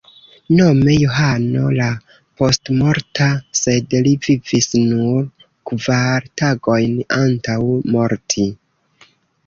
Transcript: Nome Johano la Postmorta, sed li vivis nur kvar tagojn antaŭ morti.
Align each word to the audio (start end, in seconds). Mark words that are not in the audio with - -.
Nome 0.59 0.93
Johano 1.01 1.65
la 1.79 1.89
Postmorta, 2.41 3.27
sed 3.61 3.95
li 4.09 4.15
vivis 4.25 4.71
nur 4.89 5.31
kvar 5.73 6.29
tagojn 6.43 7.01
antaŭ 7.23 7.63
morti. 7.97 8.53